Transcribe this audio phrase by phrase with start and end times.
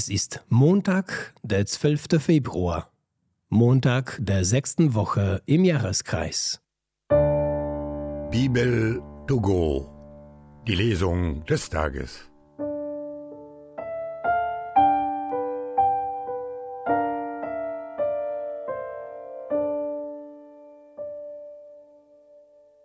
[0.00, 2.22] Es ist Montag, der 12.
[2.22, 2.90] Februar,
[3.50, 6.62] Montag der sechsten Woche im Jahreskreis.
[8.30, 9.90] Bibel to go.
[10.66, 12.30] Die Lesung des Tages.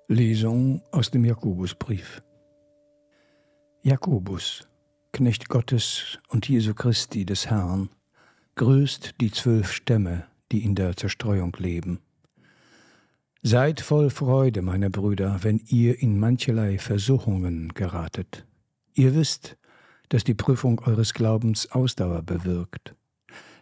[0.09, 2.21] Lesung aus dem Jakobusbrief.
[3.83, 4.67] Jakobus,
[5.15, 7.87] Knecht Gottes und Jesu Christi des Herrn,
[8.55, 12.01] grüßt die zwölf Stämme, die in der Zerstreuung leben.
[13.41, 18.45] Seid voll Freude, meine Brüder, wenn ihr in mancherlei Versuchungen geratet.
[18.93, 19.55] Ihr wisst,
[20.09, 22.93] dass die Prüfung eures Glaubens Ausdauer bewirkt.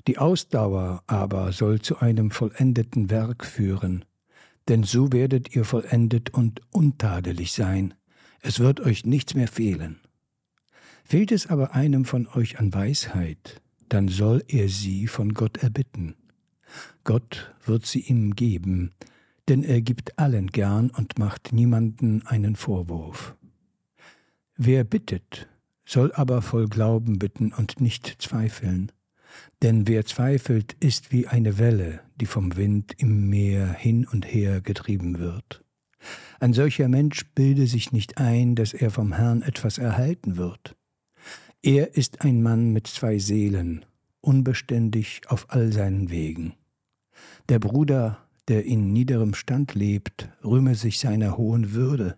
[0.07, 4.05] Die Ausdauer aber soll zu einem vollendeten Werk führen,
[4.69, 7.93] denn so werdet ihr vollendet und untadelig sein,
[8.41, 9.99] es wird euch nichts mehr fehlen.
[11.03, 16.15] Fehlt es aber einem von euch an Weisheit, dann soll er sie von Gott erbitten.
[17.03, 18.91] Gott wird sie ihm geben,
[19.47, 23.35] denn er gibt allen gern und macht niemanden einen Vorwurf.
[24.55, 25.47] Wer bittet,
[25.85, 28.91] soll aber voll Glauben bitten und nicht zweifeln,
[29.61, 34.61] denn wer zweifelt, ist wie eine Welle, die vom Wind im Meer hin und her
[34.61, 35.63] getrieben wird.
[36.39, 40.75] Ein solcher Mensch bilde sich nicht ein, dass er vom Herrn etwas erhalten wird.
[41.65, 43.85] Er ist ein Mann mit zwei Seelen,
[44.19, 46.55] unbeständig auf all seinen Wegen.
[47.47, 52.17] Der Bruder, der in niederem Stand lebt, rühme sich seiner hohen Würde,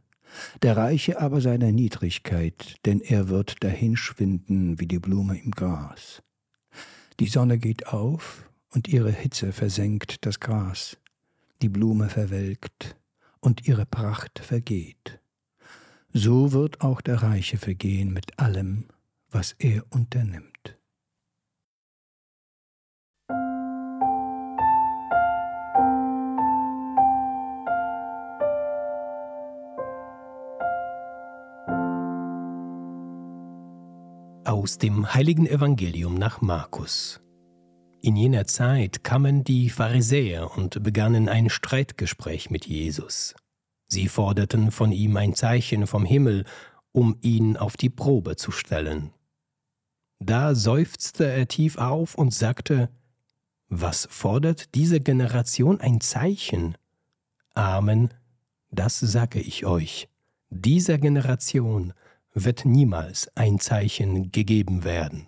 [0.64, 6.24] der Reiche aber seiner Niedrigkeit, denn er wird dahinschwinden wie die Blume im Gras.
[7.20, 10.98] Die Sonne geht auf und ihre Hitze versenkt das Gras,
[11.62, 12.96] die Blume verwelkt
[13.42, 15.20] und ihre Pracht vergeht.
[16.12, 18.86] So wird auch der Reiche vergehen mit allem,
[19.30, 20.78] was er unternimmt.
[34.46, 37.20] Aus dem heiligen Evangelium nach Markus.
[38.02, 43.36] In jener Zeit kamen die Pharisäer und begannen ein Streitgespräch mit Jesus.
[43.88, 46.46] Sie forderten von ihm ein Zeichen vom Himmel,
[46.96, 49.12] um ihn auf die Probe zu stellen.
[50.20, 52.90] Da seufzte er tief auf und sagte,
[53.68, 56.78] Was fordert diese Generation ein Zeichen?
[57.54, 58.14] Amen,
[58.72, 60.08] das sage ich euch,
[60.50, 61.92] dieser Generation
[62.34, 65.28] wird niemals ein Zeichen gegeben werden.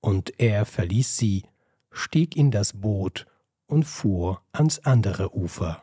[0.00, 1.44] Und er verließ sie,
[1.92, 3.26] stieg in das Boot
[3.66, 5.82] und fuhr ans andere Ufer.